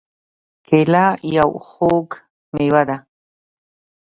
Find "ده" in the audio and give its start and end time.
2.89-2.97